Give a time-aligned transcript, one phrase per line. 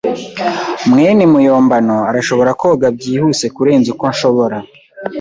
[0.91, 4.57] mwene muyombano arashobora koga byihuse kurenza uko nshobora.